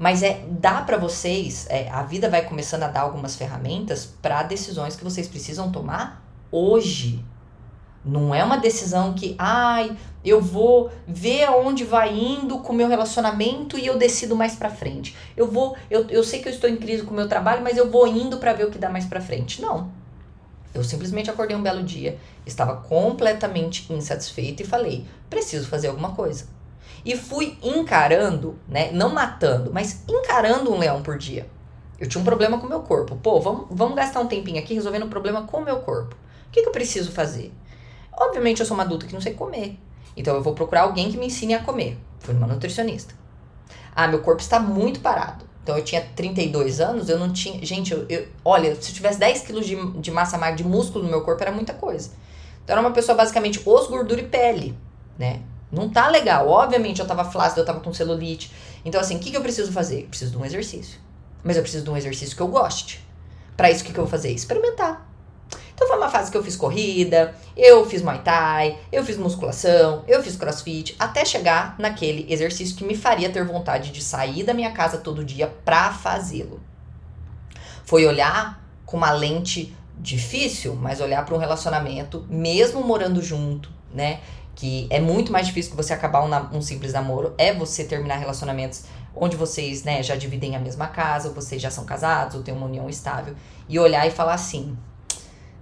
[0.00, 4.42] Mas é dá para vocês, é, a vida vai começando a dar algumas ferramentas para
[4.42, 7.22] decisões que vocês precisam tomar hoje.
[8.02, 12.88] Não é uma decisão que, ai, eu vou ver aonde vai indo com o meu
[12.88, 15.14] relacionamento e eu decido mais para frente.
[15.36, 17.76] Eu vou, eu, eu sei que eu estou em crise com o meu trabalho, mas
[17.76, 19.60] eu vou indo para ver o que dá mais para frente.
[19.60, 19.92] Não.
[20.72, 26.46] Eu simplesmente acordei um belo dia, estava completamente insatisfeita e falei: preciso fazer alguma coisa.
[27.04, 28.90] E fui encarando, né?
[28.92, 31.48] Não matando, mas encarando um leão por dia.
[31.98, 33.16] Eu tinha um problema com o meu corpo.
[33.16, 36.16] Pô, vamos, vamos gastar um tempinho aqui resolvendo um problema com o meu corpo.
[36.48, 37.52] O que, que eu preciso fazer?
[38.12, 39.78] Obviamente, eu sou uma adulta que não sei comer.
[40.16, 41.98] Então, eu vou procurar alguém que me ensine a comer.
[42.18, 43.14] Fui numa nutricionista.
[43.94, 45.44] Ah, meu corpo está muito parado.
[45.62, 47.64] Então, eu tinha 32 anos, eu não tinha.
[47.64, 51.04] Gente, eu, eu olha, se eu tivesse 10 quilos de, de massa magra, de músculo
[51.04, 52.10] no meu corpo, era muita coisa.
[52.64, 54.76] Então, era uma pessoa basicamente osso, gordura e pele,
[55.18, 55.42] né?
[55.70, 56.48] Não tá legal.
[56.48, 58.52] Obviamente eu tava flácida, eu tava com celulite.
[58.84, 60.02] Então, assim, o que, que eu preciso fazer?
[60.02, 60.98] Eu preciso de um exercício.
[61.44, 63.04] Mas eu preciso de um exercício que eu goste.
[63.56, 64.30] Para isso, o que, que eu vou fazer?
[64.30, 65.10] Experimentar.
[65.80, 70.04] Então foi uma fase que eu fiz corrida, eu fiz Muay Thai, eu fiz musculação,
[70.06, 74.52] eu fiz crossfit, até chegar naquele exercício que me faria ter vontade de sair da
[74.52, 76.60] minha casa todo dia pra fazê-lo.
[77.82, 84.20] Foi olhar com uma lente difícil, mas olhar para um relacionamento, mesmo morando junto, né?
[84.54, 88.16] Que é muito mais difícil que você acabar um, um, simples namoro, é você terminar
[88.16, 88.84] relacionamentos
[89.14, 92.54] onde vocês, né, já dividem a mesma casa, ou vocês já são casados, ou têm
[92.54, 93.34] uma união estável,
[93.68, 94.76] e olhar e falar assim,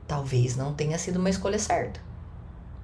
[0.06, 2.00] talvez não tenha sido uma escolha certa.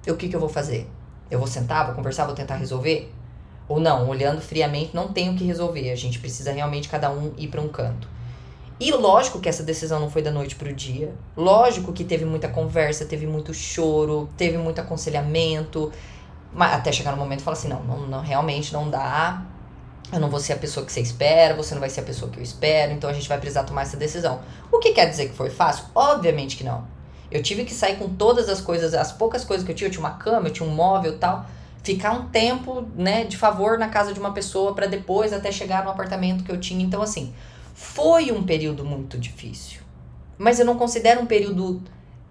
[0.05, 0.89] E o que, que eu vou fazer?
[1.29, 3.11] Eu vou sentar, vou conversar, vou tentar resolver?
[3.67, 7.47] Ou não, olhando friamente, não tenho que resolver, a gente precisa realmente cada um ir
[7.47, 8.07] para um canto.
[8.79, 11.13] E lógico que essa decisão não foi da noite pro dia.
[11.35, 15.91] Lógico que teve muita conversa, teve muito choro, teve muito aconselhamento.
[16.57, 19.43] Até chegar no momento e falar assim: não, não, não, realmente não dá.
[20.11, 22.29] Eu não vou ser a pessoa que você espera, você não vai ser a pessoa
[22.29, 24.39] que eu espero, então a gente vai precisar tomar essa decisão.
[24.71, 25.85] O que quer dizer que foi fácil?
[25.95, 26.85] Obviamente que não.
[27.31, 29.91] Eu tive que sair com todas as coisas, as poucas coisas que eu tinha, eu
[29.91, 31.45] tinha uma cama, eu tinha um móvel tal,
[31.83, 35.83] ficar um tempo, né, de favor na casa de uma pessoa para depois até chegar
[35.83, 36.85] no apartamento que eu tinha.
[36.85, 37.33] Então assim,
[37.75, 39.81] foi um período muito difícil.
[40.37, 41.83] Mas eu não considero um período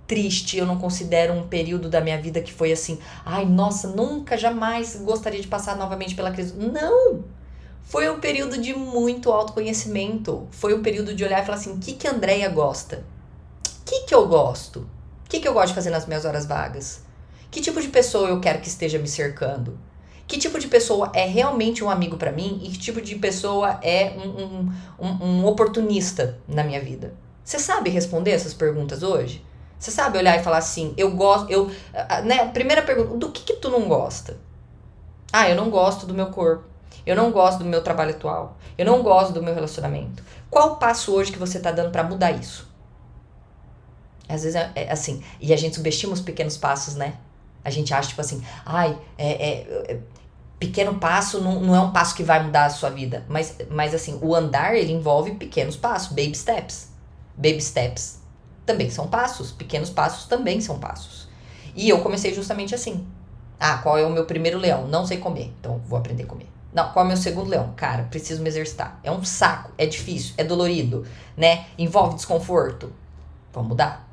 [0.07, 4.38] triste, eu não considero um período da minha vida que foi assim, ai, nossa, nunca,
[4.38, 6.54] jamais gostaria de passar novamente pela crise.
[6.57, 7.22] Não!
[7.83, 10.48] Foi um período de muito autoconhecimento.
[10.50, 13.04] Foi um período de olhar e falar assim: o que, que a Andrea gosta?
[13.66, 14.80] O que, que eu gosto?
[14.80, 17.02] O que, que eu gosto de fazer nas minhas horas vagas?
[17.50, 19.78] Que tipo de pessoa eu quero que esteja me cercando?
[20.26, 23.78] Que tipo de pessoa é realmente um amigo para mim e que tipo de pessoa
[23.82, 27.14] é um, um, um, um oportunista na minha vida?
[27.44, 29.44] Você sabe responder essas perguntas hoje?
[29.78, 31.70] Você sabe olhar e falar assim, eu gosto, eu,
[32.24, 34.38] né, primeira pergunta, do que que tu não gosta?
[35.30, 36.64] Ah, eu não gosto do meu corpo.
[37.04, 38.56] Eu não gosto do meu trabalho atual.
[38.78, 40.22] Eu não gosto do meu relacionamento.
[40.48, 42.66] Qual o passo hoje que você está dando para mudar isso?
[44.28, 47.14] Às vezes é, é, assim, e a gente subestima os pequenos passos, né?
[47.64, 50.00] A gente acha, tipo assim, ai, é, é, é,
[50.59, 53.24] pequeno passo não, não é um passo que vai mudar a sua vida.
[53.29, 56.92] Mas, mas assim, o andar, ele envolve pequenos passos, baby steps.
[57.37, 58.20] Baby steps
[58.64, 61.29] também são passos, pequenos passos também são passos.
[61.74, 63.07] E eu comecei justamente assim.
[63.59, 64.87] Ah, qual é o meu primeiro leão?
[64.88, 66.48] Não sei comer, então vou aprender a comer.
[66.72, 67.72] Não, qual é o meu segundo leão?
[67.77, 68.98] Cara, preciso me exercitar.
[69.03, 71.66] É um saco, é difícil, é dolorido, né?
[71.79, 72.92] Envolve desconforto.
[73.53, 74.04] Vamos mudar.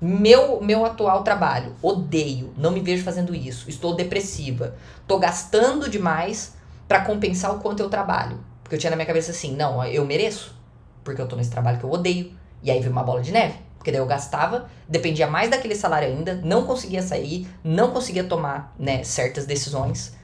[0.00, 3.68] Meu, meu atual trabalho, odeio, não me vejo fazendo isso.
[3.68, 4.76] Estou depressiva.
[5.00, 6.54] Estou gastando demais
[6.86, 8.38] para compensar o quanto eu trabalho.
[8.62, 10.54] Porque eu tinha na minha cabeça assim, não, eu mereço.
[11.02, 12.32] Porque eu tô nesse trabalho que eu odeio.
[12.62, 13.58] E aí veio uma bola de neve.
[13.76, 18.74] Porque daí eu gastava, dependia mais daquele salário ainda, não conseguia sair, não conseguia tomar
[18.78, 20.16] né, certas decisões.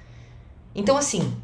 [0.75, 1.37] Então, assim,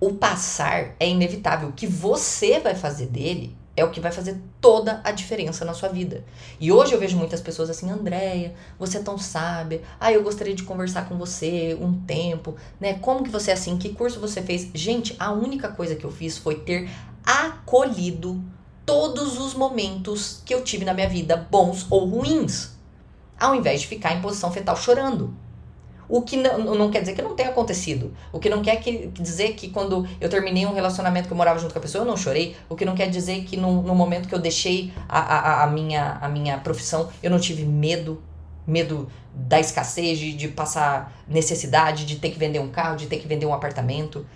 [0.00, 1.68] o passar é inevitável.
[1.68, 5.72] O que você vai fazer dele é o que vai fazer toda a diferença na
[5.72, 6.24] sua vida.
[6.60, 9.82] E hoje eu vejo muitas pessoas assim, Andréia, você é tão sábia.
[9.98, 12.94] Ah, eu gostaria de conversar com você um tempo, né?
[12.94, 13.78] Como que você é assim?
[13.78, 14.68] Que curso você fez?
[14.74, 16.90] Gente, a única coisa que eu fiz foi ter
[17.24, 18.42] acolhido
[18.84, 22.70] todos os momentos que eu tive na minha vida, bons ou ruins,
[23.38, 25.34] ao invés de ficar em posição fetal chorando.
[26.10, 28.12] O que não, não quer dizer que não tenha acontecido.
[28.32, 31.60] O que não quer que, dizer que quando eu terminei um relacionamento que eu morava
[31.60, 32.56] junto com a pessoa, eu não chorei.
[32.68, 35.66] O que não quer dizer que no, no momento que eu deixei a, a, a,
[35.68, 38.20] minha, a minha profissão, eu não tive medo.
[38.66, 43.18] Medo da escassez, de, de passar necessidade, de ter que vender um carro, de ter
[43.18, 44.26] que vender um apartamento.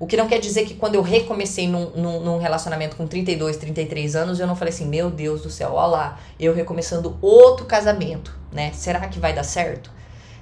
[0.00, 3.56] O que não quer dizer que quando eu recomecei num, num, num, relacionamento com 32,
[3.56, 7.66] 33 anos, eu não falei assim, meu Deus do céu, olha lá, eu recomeçando outro
[7.66, 8.72] casamento, né?
[8.72, 9.99] Será que vai dar certo?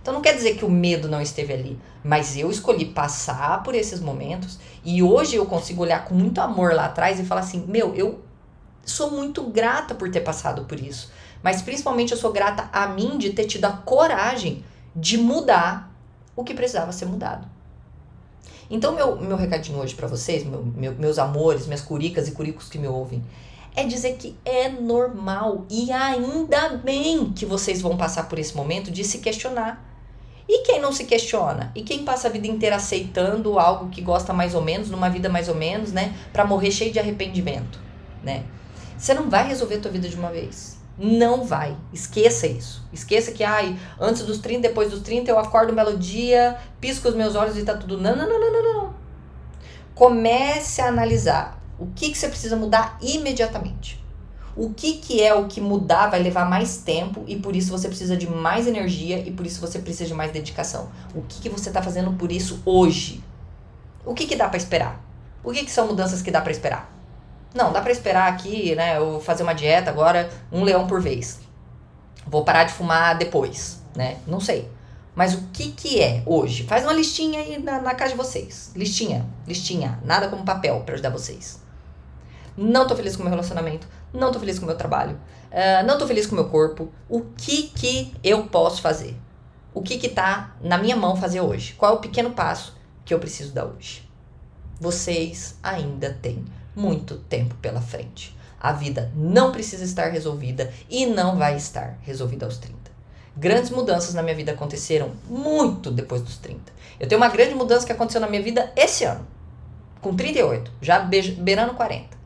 [0.08, 3.74] Então não quer dizer que o medo não esteve ali, mas eu escolhi passar por
[3.74, 7.62] esses momentos e hoje eu consigo olhar com muito amor lá atrás e falar assim:
[7.68, 8.18] meu, eu
[8.86, 13.18] sou muito grata por ter passado por isso, mas principalmente eu sou grata a mim
[13.18, 14.64] de ter tido a coragem
[14.96, 15.94] de mudar
[16.34, 17.46] o que precisava ser mudado.
[18.70, 22.70] Então, meu, meu recadinho hoje para vocês, meu, meu, meus amores, minhas curicas e curicos
[22.70, 23.22] que me ouvem,
[23.76, 28.90] é dizer que é normal e ainda bem que vocês vão passar por esse momento
[28.90, 29.86] de se questionar.
[30.48, 31.70] E quem não se questiona?
[31.74, 35.28] E quem passa a vida inteira aceitando algo que gosta mais ou menos, numa vida
[35.28, 36.14] mais ou menos, né?
[36.32, 37.78] Pra morrer cheio de arrependimento,
[38.22, 38.44] né?
[38.96, 40.78] Você não vai resolver a tua vida de uma vez.
[40.98, 41.76] Não vai.
[41.92, 42.82] Esqueça isso.
[42.92, 47.08] Esqueça que, ai, antes dos 30, depois dos 30, eu acordo um belo dia, pisco
[47.08, 47.98] os meus olhos e tá tudo.
[47.98, 48.94] Não, não, não, não, não, não.
[49.94, 54.02] Comece a analisar o que, que você precisa mudar imediatamente.
[54.58, 57.86] O que, que é o que mudar vai levar mais tempo e por isso você
[57.86, 60.88] precisa de mais energia e por isso você precisa de mais dedicação.
[61.14, 63.22] O que, que você está fazendo por isso hoje?
[64.04, 65.00] O que, que dá para esperar?
[65.44, 66.92] O que, que são mudanças que dá para esperar?
[67.54, 68.98] Não, dá para esperar aqui, né?
[68.98, 71.38] Eu fazer uma dieta agora, um leão por vez.
[72.26, 74.16] Vou parar de fumar depois, né?
[74.26, 74.68] Não sei.
[75.14, 76.64] Mas o que que é hoje?
[76.64, 78.72] Faz uma listinha aí na, na casa de vocês.
[78.74, 80.00] Listinha, listinha.
[80.04, 81.62] Nada como papel para ajudar vocês.
[82.56, 85.16] Não tô feliz com o meu relacionamento não tô feliz com o meu trabalho,
[85.50, 86.92] uh, não tô feliz com o meu corpo.
[87.08, 89.16] O que que eu posso fazer?
[89.74, 91.74] O que que tá na minha mão fazer hoje?
[91.74, 94.08] Qual é o pequeno passo que eu preciso dar hoje?
[94.80, 96.44] Vocês ainda têm
[96.74, 98.36] muito tempo pela frente.
[98.60, 102.76] A vida não precisa estar resolvida e não vai estar resolvida aos 30.
[103.36, 106.72] Grandes mudanças na minha vida aconteceram muito depois dos 30.
[106.98, 109.24] Eu tenho uma grande mudança que aconteceu na minha vida esse ano,
[110.00, 112.17] com 38, já beirando 40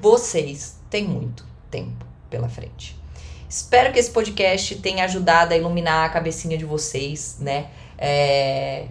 [0.00, 2.96] vocês têm muito tempo pela frente.
[3.48, 7.68] Espero que esse podcast tenha ajudado a iluminar a cabecinha de vocês, né?
[7.96, 8.86] É...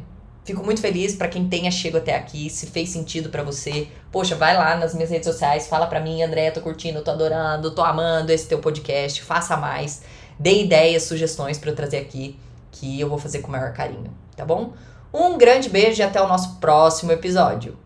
[0.46, 3.88] Fico muito feliz para quem tenha chego até aqui, se fez sentido para você.
[4.12, 7.72] Poxa, vai lá nas minhas redes sociais, fala para mim, André, tô curtindo, tô adorando,
[7.72, 10.02] tô amando esse teu podcast, faça mais,
[10.38, 12.38] dê ideias, sugestões para eu trazer aqui,
[12.72, 14.74] que eu vou fazer com o maior carinho, tá bom?
[15.14, 17.78] Um grande beijo e até o nosso próximo episódio.